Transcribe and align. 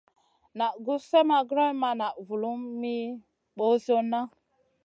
Naʼ 0.57 0.73
gus 0.85 1.01
slèʼ 1.09 1.25
ma 1.29 1.37
grewn 1.49 1.73
ma 1.81 1.89
naʼ 1.99 2.13
ma 2.17 2.21
vulum 2.27 2.59
mi 2.81 2.93
ɓosionna. 3.57 4.19